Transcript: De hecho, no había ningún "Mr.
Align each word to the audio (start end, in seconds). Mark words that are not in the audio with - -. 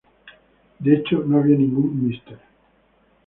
De 0.79 0.95
hecho, 0.95 1.19
no 1.19 1.37
había 1.37 1.55
ningún 1.55 2.07
"Mr. 2.07 2.39